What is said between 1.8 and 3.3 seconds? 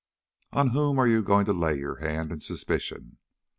hand in suspicion?